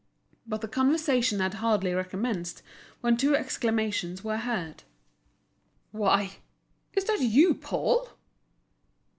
But 0.47 0.61
the 0.61 0.67
conversation 0.67 1.41
had 1.41 1.53
hardly 1.53 1.93
recommenced 1.93 2.63
when 3.01 3.17
two 3.17 3.35
exclamations 3.35 4.23
were 4.23 4.37
heard: 4.37 4.81
"What! 5.91 6.39
Is 6.93 7.03
that 7.05 7.21
you, 7.21 7.53
Paul?" 7.53 8.09